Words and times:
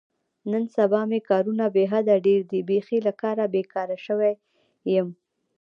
نن 0.51 0.63
سبا 0.75 1.01
مې 1.09 1.19
کارونه 1.29 1.65
بې 1.75 1.83
حده 1.91 2.15
ډېر 2.27 2.41
دي، 2.51 2.59
بیخي 2.69 2.97
له 3.07 3.11
کاره 3.21 3.45
بېگاره 3.53 3.97
شوی 4.05 4.33
یم. 4.95 5.09